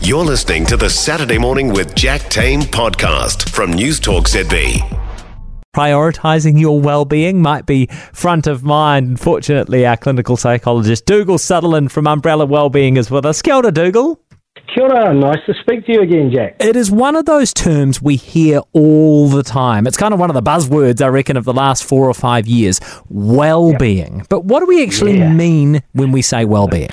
[0.00, 4.78] You're listening to the Saturday Morning with Jack Tame podcast from News Talk ZB.
[5.74, 9.18] Prioritizing your well-being might be front of mind.
[9.20, 13.42] Fortunately, our clinical psychologist Dougal Sutherland from Umbrella Wellbeing is with us.
[13.42, 14.20] Kia ora, Dougal.
[14.74, 16.56] Kia ora, nice to speak to you again, Jack.
[16.60, 19.86] It is one of those terms we hear all the time.
[19.86, 22.46] It's kind of one of the buzzwords, I reckon, of the last four or five
[22.46, 24.24] years well-being.
[24.28, 25.32] But what do we actually Yeah.
[25.32, 26.90] mean when we say well-being?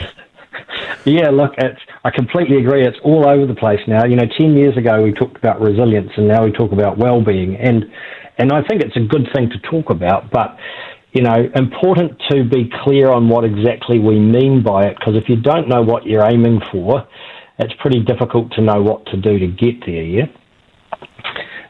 [1.06, 2.86] Yeah, look, it's, I completely agree.
[2.86, 4.06] It's all over the place now.
[4.06, 7.56] You know, 10 years ago we talked about resilience and now we talk about well-being.
[7.58, 7.86] And,
[8.38, 10.58] and I think it's a good thing to talk about, but,
[11.12, 15.28] you know, important to be clear on what exactly we mean by it, because if
[15.28, 17.06] you don't know what you're aiming for,
[17.60, 20.26] it's pretty difficult to know what to do to get there, yeah?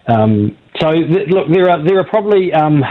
[0.07, 2.53] Um, so, th- look, there are, there are probably...
[2.53, 2.83] Um,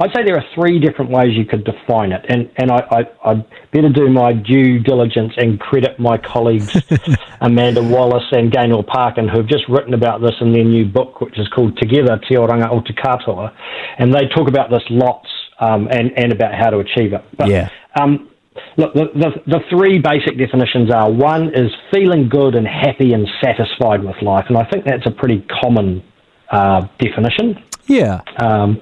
[0.00, 3.30] I'd say there are three different ways you could define it, and and I, I
[3.30, 6.74] I'd better do my due diligence and credit my colleagues
[7.42, 11.20] Amanda Wallace and Gaynor Parkin who have just written about this in their new book,
[11.20, 13.54] which is called Together Te Oranga o Te Katoa,
[13.98, 15.28] and they talk about this lots
[15.60, 17.22] um, and and about how to achieve it.
[17.36, 17.68] But, Yeah.
[18.00, 18.30] Um,
[18.78, 23.28] look, the, the the three basic definitions are one is feeling good and happy and
[23.44, 26.02] satisfied with life, and I think that's a pretty common
[26.50, 27.62] uh, definition.
[27.86, 28.22] Yeah.
[28.38, 28.80] Um,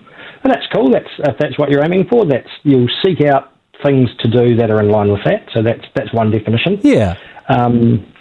[0.48, 0.91] and that's cool.
[0.91, 2.24] That's if that's what you're aiming for.
[2.24, 3.52] That's you'll seek out
[3.84, 5.46] things to do that are in line with that.
[5.52, 6.80] So that's that's one definition.
[6.82, 7.16] Yeah.
[7.48, 8.12] Um,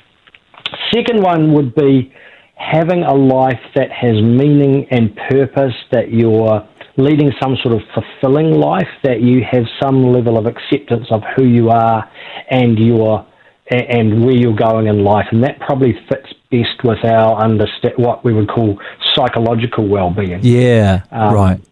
[0.94, 2.14] second one would be
[2.56, 5.74] having a life that has meaning and purpose.
[5.92, 8.90] That you're leading some sort of fulfilling life.
[9.04, 12.10] That you have some level of acceptance of who you are
[12.50, 13.26] and your
[13.70, 15.28] and where you're going in life.
[15.32, 18.80] And that probably fits best with our understand what we would call
[19.14, 21.04] psychological well-being Yeah.
[21.12, 21.67] Um, right.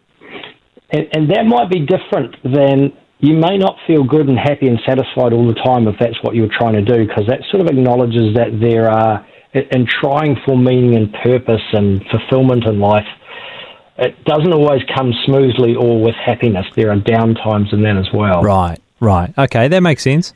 [0.90, 4.78] And, and that might be different than you may not feel good and happy and
[4.86, 7.68] satisfied all the time if that's what you're trying to do, because that sort of
[7.68, 13.06] acknowledges that there are, in trying for meaning and purpose and fulfillment in life,
[13.98, 16.66] it doesn't always come smoothly or with happiness.
[16.74, 18.42] There are downtimes in that as well.
[18.42, 18.78] Right.
[19.00, 19.32] Right.
[19.36, 20.34] Okay, that makes sense.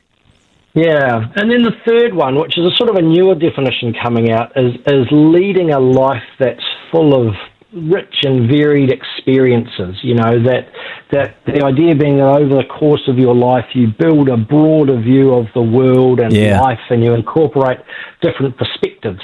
[0.72, 4.31] Yeah, and then the third one, which is a sort of a newer definition coming
[4.31, 6.62] out, is is leading a life that's
[6.93, 7.34] full of
[7.73, 9.97] rich and varied experiences.
[10.03, 10.69] You know that
[11.13, 15.01] that the idea being that over the course of your life you build a broader
[15.01, 16.61] view of the world and Yeah.
[16.61, 17.79] life, and you incorporate
[18.23, 19.23] different perspectives.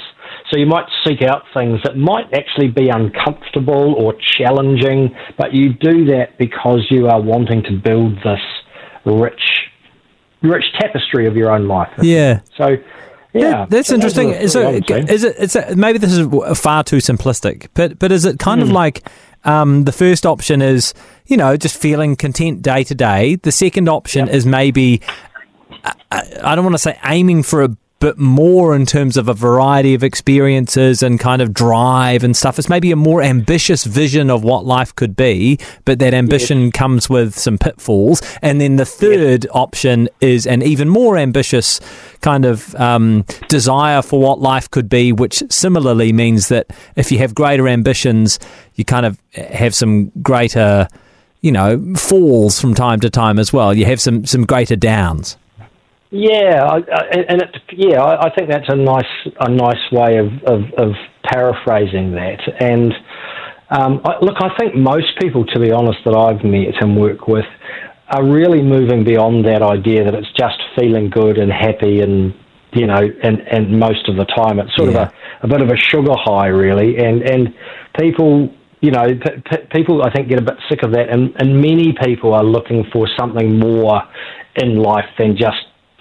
[0.49, 5.73] So you might seek out things that might actually be uncomfortable or challenging, but you
[5.73, 8.41] do that because you are wanting to build this
[9.05, 9.69] rich
[10.41, 11.89] rich tapestry of your own life.
[12.01, 12.41] Yeah.
[12.55, 12.77] So,
[13.33, 14.31] yeah, That- that's So interesting.
[14.31, 15.13] the So, three, I would say.
[15.13, 15.35] is it?
[15.39, 16.27] It's a, maybe this is
[16.59, 18.67] far too simplistic, but but is it kind Hmm.
[18.67, 19.07] of like
[19.45, 20.93] um, the first option is
[21.27, 23.35] you know just feeling content day to day.
[23.35, 25.01] The second option is maybe
[25.83, 27.69] I, I I don't want to say aiming for a
[27.99, 32.59] bit more in terms of a variety of experiences and kind of drive and stuff.
[32.59, 37.09] It's maybe a more ambitious vision of what life could be, but that ambition comes
[37.09, 38.21] with some pitfalls.
[38.41, 41.79] And then the third option is an even more ambitious
[42.21, 47.17] kind of um, desire for what life could be, which similarly means that if you
[47.17, 48.39] have greater ambitions,
[48.75, 50.87] you kind of have some greater,
[51.41, 53.73] you know, falls from time to time as well.
[53.73, 55.37] You have some some greater downs.
[56.09, 59.03] Yeah, I, I, and it, yeah, I, I think that's a nice
[59.41, 60.91] a nice way of, of, of
[61.23, 62.39] paraphrasing that.
[62.61, 62.93] And
[63.69, 67.27] um, I, look, I think most people, to be honest, that I've met and work
[67.27, 67.45] with,
[68.09, 72.33] are really moving beyond that idea that it's just feeling good and happy and
[72.73, 75.03] you know, and, and most of the time it's sort Yeah.
[75.03, 75.09] of
[75.43, 76.97] a, a bit of a sugar high, really.
[76.97, 77.53] And and
[77.99, 81.33] people, you know, p- p- people I think get a bit sick of that, and,
[81.37, 84.03] and many people are looking for something more
[84.55, 85.57] in life than just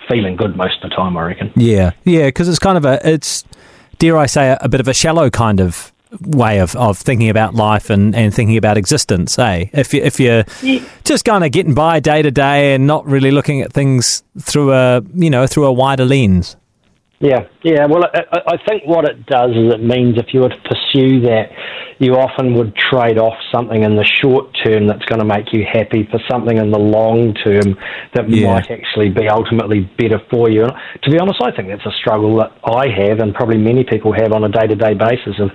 [0.09, 1.17] feeling good most of the time.
[1.17, 1.53] I reckon.
[1.56, 3.44] Yeah, yeah, because it's kind of a it's
[3.99, 7.28] dare I say a, a bit of a shallow kind of way of, of thinking
[7.28, 9.39] about life and, and thinking about existence.
[9.39, 10.45] Eh, if you if you're
[11.05, 14.72] just kind of getting by day to day and not really looking at things through
[14.72, 16.56] a you know through a wider lens.
[17.19, 17.87] Yeah, yeah.
[17.87, 21.21] Well, I, I think what it does is it means if you were to pursue
[21.22, 21.48] that,
[21.98, 25.65] you often would trade off something in the short term that's going to make you
[25.65, 27.74] happy for something in the long term
[28.15, 28.53] that Yeah.
[28.53, 30.65] might actually be ultimately better for you.
[30.65, 30.72] And
[31.04, 34.13] to be honest, I think that's a struggle that I have, and probably many people
[34.13, 35.51] have on a day-to-day basis of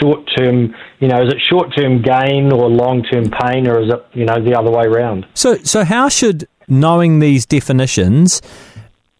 [0.00, 0.74] short-term.
[1.00, 4.58] You know, is it short-term gain or long-term pain, or is it you know the
[4.58, 5.26] other way around?
[5.34, 8.40] So so how should knowing these definitions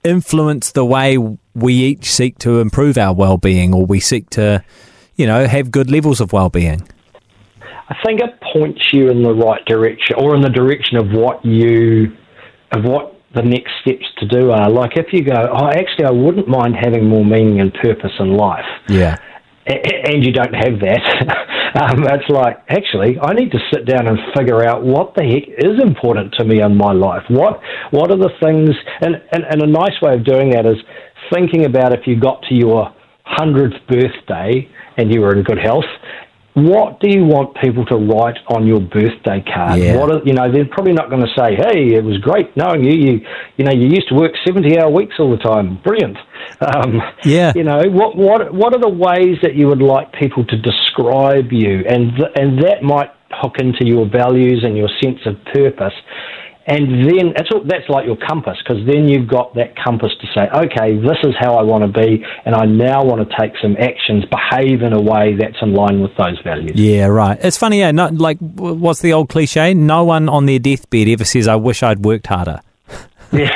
[0.05, 1.19] influence the way
[1.55, 4.65] we each seek to improve our well-being or we seek to
[5.17, 6.87] you know have good levels of well-being?
[7.89, 11.45] I think it points you in the right direction, or in the direction of what
[11.45, 12.17] you,
[12.71, 14.71] of what the next steps to do are.
[14.71, 18.35] Like if you go, oh, actually, I wouldn't mind having more meaning and purpose in
[18.35, 18.65] life.
[18.89, 19.19] Yeah.
[19.65, 21.03] And you don't have that.
[21.83, 25.49] um, it's like, actually, I need to sit down and figure out what the heck
[25.57, 27.23] is important to me in my life.
[27.29, 27.61] What
[27.91, 28.71] what are the things?
[29.01, 30.79] And, and, and a nice way of doing that is
[31.33, 32.93] thinking about if you got to your
[33.25, 35.87] hundredth birthday and you were in good health,
[36.55, 39.81] what do you want people to write on your birthday card?
[39.81, 39.97] Yeah.
[39.97, 42.85] What are, you know, they're probably not going to say, "Hey, it was great knowing
[42.85, 42.93] you.
[42.93, 43.27] You,
[43.57, 45.81] you know, you used to work seventy-hour weeks all the time.
[45.83, 46.19] Brilliant."
[46.61, 47.53] Um, Yeah.
[47.55, 51.53] You know, what what what are the ways that you would like people to describe
[51.53, 55.95] you, and th- and that might hook into your values and your sense of purpose.
[56.67, 60.27] And then that's all, that's like your compass because then you've got that compass to
[60.35, 63.53] say, okay, this is how I want to be, and I now want to take
[63.61, 66.79] some actions, behave in a way that's in line with those values.
[66.79, 67.39] Yeah, right.
[67.43, 67.91] It's funny, yeah.
[67.91, 69.75] Not like what's the old cliche?
[69.75, 72.61] No one on their deathbed ever says, "I wish I'd worked harder."
[73.39, 73.49] Yeah,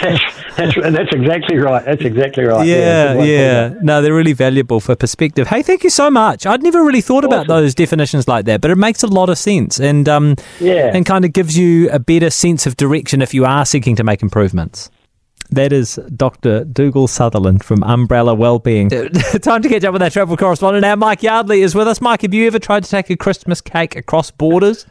[0.00, 0.22] that's,
[0.56, 1.84] that's, that's exactly right.
[1.84, 2.66] That's exactly right.
[2.66, 3.74] Yeah, good way to yeah.
[3.82, 5.46] No, they're really valuable for perspective.
[5.48, 6.46] Hey, thank you so much.
[6.46, 9.36] I'd never really thought about those definitions like that, but it makes a lot of
[9.36, 10.90] sense and um, Yeah.
[10.94, 14.04] and kind of gives you a better sense of direction if you are seeking to
[14.04, 14.90] make improvements.
[15.50, 16.64] That is Dr.
[16.64, 18.88] Dougal Sutherland from Umbrella Wellbeing.
[19.42, 20.96] Time to catch up with our travel correspondent now.
[20.96, 22.00] Mike Yardley is with us.
[22.00, 24.86] Mike, have you ever tried to take a Christmas cake across borders?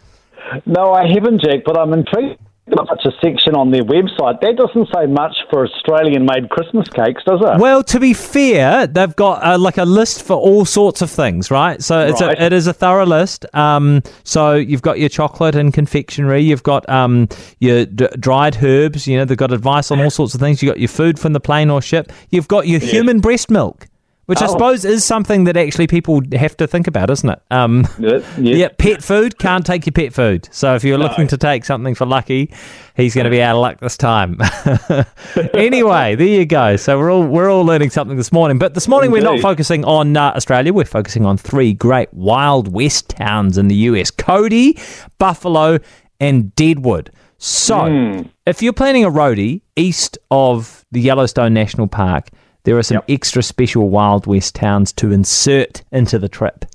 [0.65, 4.41] No, I haven't, Jack, but I'm intrigued about such a section on their website.
[4.41, 7.59] That doesn't say much for Australian made Christmas cakes, does it?
[7.59, 11.51] Well, to be fair, they've got uh, like a list for all sorts of things,
[11.51, 11.81] right?
[11.83, 12.37] So it's Right.
[12.37, 13.45] a, it is a thorough list.
[13.53, 17.27] Um, so you've got your chocolate and confectionery, you've got um,
[17.59, 19.07] your d- dried herbs.
[19.07, 20.63] You know, they've got advice on all sorts of things.
[20.63, 22.11] You've got your food from the plane or ship.
[22.31, 23.87] You've got your human breast milk,
[24.27, 24.49] which I Oh.
[24.49, 27.39] suppose is something that actually people have to think about, isn't it?
[27.51, 30.47] Um, Yeah, yeah, pet food can't take your pet food.
[30.51, 32.51] So if you're looking to take something for Lucky,
[32.95, 34.37] he's going to be out of luck this time.
[35.53, 36.75] anyway, there you go.
[36.75, 38.57] So we're all we're all learning something this morning.
[38.57, 40.73] But this morning we're not focusing on uh, Australia.
[40.73, 44.77] We're focusing on three great Wild West towns in the US: Cody,
[45.19, 45.79] Buffalo,
[46.19, 47.11] and Deadwood.
[47.37, 52.29] So if you're planning a roadie east of the Yellowstone National Park,
[52.65, 56.65] there are some extra special Wild West towns to insert into the trip.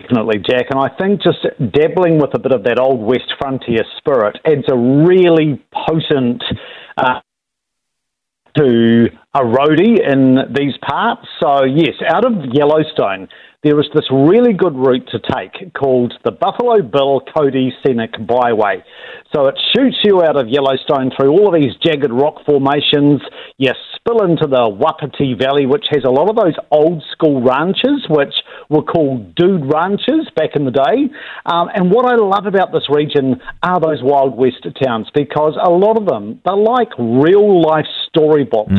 [0.00, 0.66] Definitely, Jack.
[0.70, 4.64] And I think just dabbling with a bit of that old West frontier spirit adds
[4.68, 6.42] a really potent
[6.96, 7.20] uh,
[8.56, 11.26] to a roadie in these parts.
[11.40, 13.28] So, yes, out of Yellowstone,
[13.66, 18.84] there is this really good route to take called the Buffalo Bill Cody Scenic Byway.
[19.34, 23.20] So it shoots you out of Yellowstone through all of these jagged rock formations.
[23.58, 28.06] You spill into the Wapiti Valley, which has a lot of those old school ranches,
[28.08, 28.34] which
[28.70, 31.10] were called dude ranches back in the day.
[31.46, 35.70] Um, and what I love about this region are those Wild West towns because a
[35.70, 38.70] lot of them, they're like real life storybooks,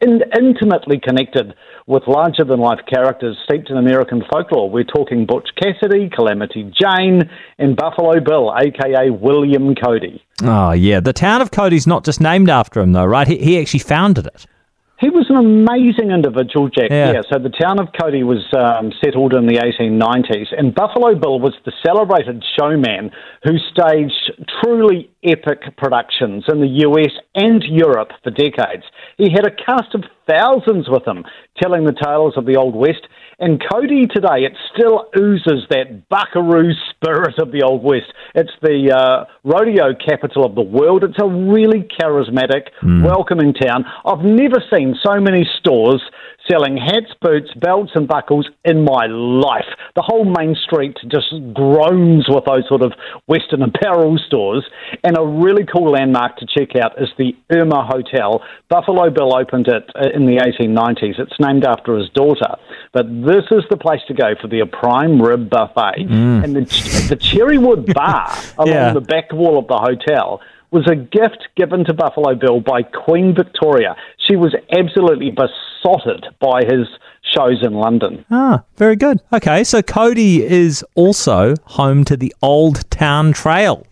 [0.00, 1.54] in, intimately connected
[1.86, 4.70] with larger than life characters steeped in American folklore.
[4.70, 7.28] We're talking Butch Cassidy, Calamity Jane,
[7.58, 10.22] and Buffalo Bill, aka William Cody.
[10.42, 11.00] Oh, yeah.
[11.00, 13.26] The town of Cody's not just named after him, though, right?
[13.26, 14.46] He, he actually founded it.
[15.00, 16.90] He was an amazing individual, Jack.
[16.90, 17.12] Yeah.
[17.12, 17.22] Yeah.
[17.30, 21.54] so the town of Cody was um, settled in the 1890s, and Buffalo Bill was
[21.64, 23.12] the celebrated showman
[23.44, 28.82] who staged truly epic productions in the US and Europe for decades.
[29.16, 31.24] He had a cast of thousands with him,
[31.60, 33.06] telling the tales of the Old West.
[33.40, 38.12] And Cody today, it still oozes that buckaroo spirit of the Old West.
[38.34, 41.04] It's the uh, rodeo capital of the world.
[41.04, 42.70] It's a really charismatic,
[43.04, 43.84] welcoming town.
[44.04, 46.02] I've never seen so many stores
[46.50, 49.66] selling hats, boots, belts, and buckles in my life.
[49.94, 52.92] The whole main street just groans with those sort of
[53.26, 54.64] Western apparel stores.
[55.04, 58.42] And a really cool landmark to check out is the Irma Hotel.
[58.68, 61.18] Buffalo Bill opened it uh, in the 1890s.
[61.18, 62.56] It's named after his daughter.
[62.92, 66.06] But this is the place to go for their prime rib buffet.
[66.08, 68.92] And the, the Cherrywood Bar along Yeah.
[68.92, 70.40] the back wall of the hotel
[70.70, 73.96] was a gift given to Buffalo Bill by Queen Victoria.
[74.28, 76.86] She was absolutely besotted by his
[77.34, 78.24] shows in London.
[78.30, 79.20] Ah, very good.
[79.32, 83.86] Okay, so Cody is also home to the Old Town Trail.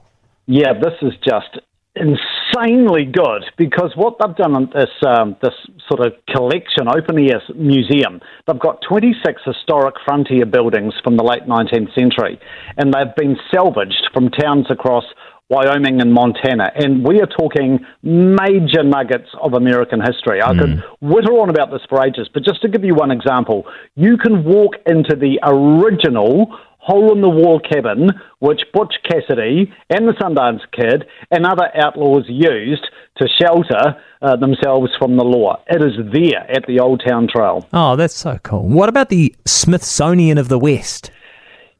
[0.47, 1.59] Yeah, this is just
[1.97, 5.55] insanely good because what they've done in this um, this
[5.89, 11.45] sort of collection, open air museum, they've got 26 historic frontier buildings from the late
[11.45, 12.39] 19th century,
[12.77, 15.05] and they've been salvaged from towns across
[15.49, 20.43] Wyoming and Montana, and we are talking major nuggets of American history.
[20.43, 23.65] I could whitter on about this for ages, but just to give you one example,
[23.95, 30.07] you can walk into the original hole in the wall cabin which Butch Cassidy and
[30.07, 32.87] the Sundance Kid and other outlaws used
[33.19, 35.63] to shelter uh, themselves from the law.
[35.69, 37.69] It is there at the Old Town Trail.
[37.73, 38.69] Oh, that's so cool.
[38.69, 41.11] What about the Smithsonian of the West?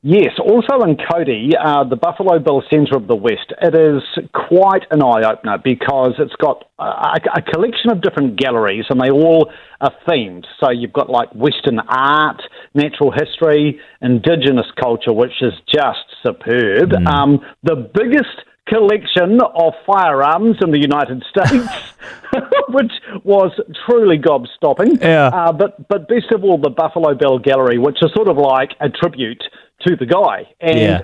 [0.03, 4.83] Yes, also in Cody, uh, the Buffalo Bill Centre of the West, it is quite
[4.91, 9.51] an eye opener because it's got a, a, collection of different galleries and they all
[9.81, 10.45] are themed.
[10.61, 12.41] So you've got like Western art,
[12.75, 16.91] natural history, Indigenous culture, which is just superb.
[16.91, 17.07] Mm.
[17.09, 21.95] Um, the biggest collection of firearms in the United States,
[22.69, 22.93] which
[23.25, 23.53] was
[23.87, 25.01] truly gobstopping.
[25.01, 25.29] Yeah.
[25.29, 28.71] Uh, but but best of all, the Buffalo Bill Gallery, which is sort of like
[28.81, 29.43] a tribute
[29.87, 30.49] to the guy.
[30.61, 31.03] And yeah.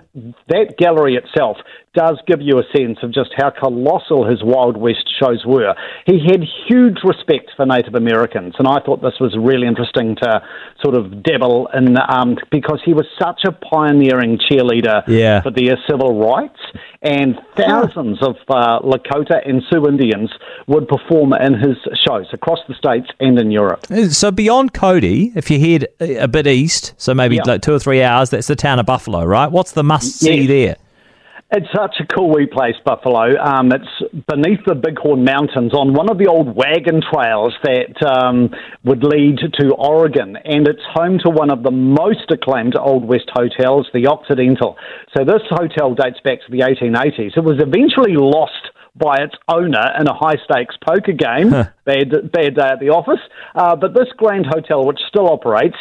[0.49, 1.59] that gallery itself
[1.95, 5.75] does give you a sense of just how colossal his Wild West shows were.
[6.07, 10.43] He had huge respect for Native Americans, and I thought this was really interesting to
[10.83, 15.43] sort of dabble in um, because he was such a pioneering cheerleader yeah.
[15.43, 16.59] for their civil rights,
[17.03, 20.33] and thousands of uh, Lakota and Sioux Indians
[20.69, 21.77] would perform in his
[22.09, 23.87] shows across the states and in Europe.
[24.11, 27.43] So beyond Cody, if you head a bit east, so maybe yeah.
[27.45, 29.51] like two or three hours, that's the town of Buffalo, right?
[29.51, 30.77] What's the must see there?
[31.55, 33.37] It's such a cool wee place, Buffalo.
[33.37, 38.49] Um, it's beneath the Bighorn Mountains on one of the old wagon trails that um,
[38.85, 43.29] would lead to Oregon, and it's home to one of the most acclaimed Old West
[43.35, 44.79] hotels, the Occidental.
[45.15, 47.37] So this hotel dates back to the 1880s.
[47.37, 51.51] It was eventually lost by its owner in a high stakes poker game.
[51.85, 53.21] bad, bad day at the office.
[53.55, 55.77] Uh, but this grand hotel, which still operates,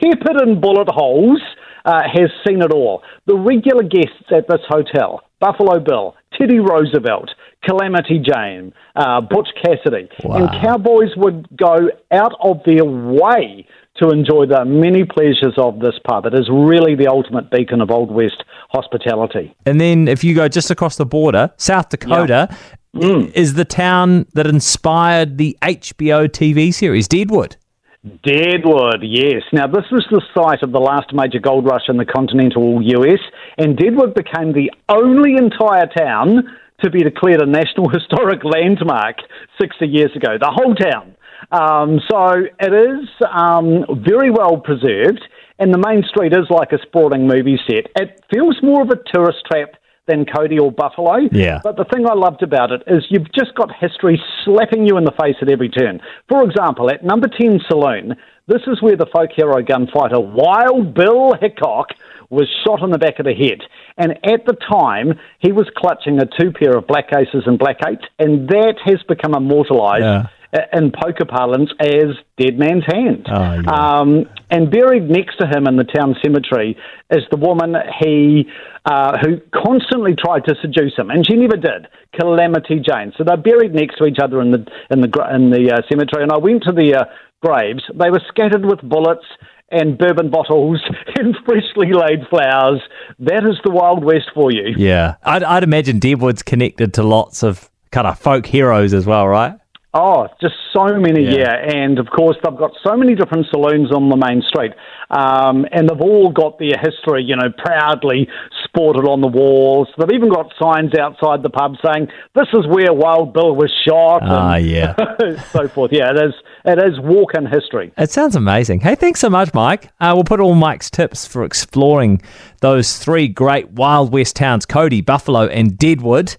[0.00, 1.40] peppered in bullet holes
[1.84, 3.02] uh, has seen it all.
[3.26, 7.30] The regular guests at this hotel Buffalo Bill, Teddy Roosevelt,
[7.64, 10.36] Calamity Jane, uh, Butch Cassidy, wow.
[10.36, 13.66] and cowboys would go out of their way
[14.00, 16.26] to enjoy the many pleasures of this pub.
[16.26, 19.54] It is really the ultimate beacon of Old West hospitality.
[19.66, 22.48] And then if you go just across the border, South Dakota
[22.94, 23.00] yeah.
[23.00, 23.32] mm.
[23.34, 27.56] is the town that inspired the HBO TV series Deadwood.
[28.02, 29.42] Deadwood, yes.
[29.52, 33.20] Now, this was the site of the last major gold rush in the continental US,
[33.58, 36.42] and Deadwood became the only entire town
[36.82, 39.18] to be declared a National Historic Landmark
[39.60, 41.14] 60 years ago, the whole town.
[41.52, 45.22] Um, so it is um, very well preserved,
[45.60, 47.86] and the main street is like a sprawling movie set.
[47.94, 49.74] It feels more of a tourist trap
[50.12, 51.28] than Cody or Buffalo.
[51.32, 51.60] Yeah.
[51.62, 55.04] But the thing I loved about it is you've just got history slapping you in
[55.04, 56.00] the face at every turn.
[56.28, 58.14] For example, at number 10 Saloon,
[58.46, 61.88] this is where the folk hero gunfighter Wild Bill Hickok
[62.28, 63.60] was shot in the back of the head.
[63.96, 67.76] And at the time, he was clutching a two pair of black aces and black
[67.86, 70.02] eights, and that has become immortalized.
[70.02, 70.26] Yeah
[70.72, 73.26] in poker parlance as Dead Man's Hand.
[73.30, 73.70] Oh, yeah.
[73.70, 76.76] um, and buried next to him in the town cemetery
[77.10, 78.46] is the woman he
[78.84, 81.88] uh, who constantly tried to seduce him, and she never did.
[82.18, 83.12] Calamity Jane.
[83.16, 86.22] So they're buried next to each other in the in the in the uh, cemetery.
[86.22, 87.04] And I went to the uh,
[87.42, 87.82] graves.
[87.94, 89.24] They were scattered with bullets
[89.70, 90.82] and bourbon bottles
[91.16, 92.82] and freshly laid flowers.
[93.20, 94.74] That is the Wild West for you.
[94.76, 99.26] Yeah, I'd, I'd imagine Deadwood's connected to lots of kind of folk heroes as well,
[99.26, 99.58] right?
[99.94, 101.36] Oh, just so many, yeah.
[101.36, 101.76] yeah.
[101.76, 104.72] And of course, they've got so many different saloons on the main street.
[105.10, 108.26] Um, and they've all got their history, you know, proudly
[108.64, 109.88] sported on the walls.
[109.98, 114.22] They've even got signs outside the pub saying, this is where Wild Bill was shot.
[114.22, 114.94] Ah, yeah.
[115.52, 115.90] so forth.
[115.92, 116.34] Yeah, it is,
[116.64, 117.92] it is walk in history.
[117.98, 118.80] It sounds amazing.
[118.80, 119.90] Hey, thanks so much, Mike.
[120.00, 122.22] Uh, we'll put all Mike's tips for exploring
[122.60, 126.34] those three great Wild West towns, Cody, Buffalo, and Deadwood,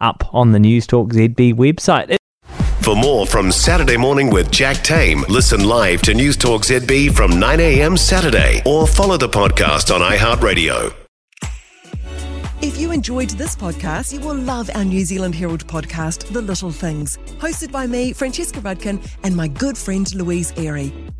[0.00, 2.16] up on the News Talk ZB website.
[2.82, 7.38] For more from Saturday Morning with Jack Tame, listen live to News Talk ZB from
[7.38, 7.96] 9 a.m.
[7.96, 10.92] Saturday or follow the podcast on iHeartRadio.
[12.60, 16.72] If you enjoyed this podcast, you will love our New Zealand Herald podcast, The Little
[16.72, 20.92] Things, hosted by me, Francesca Rudkin, and my good friend Louise Airy.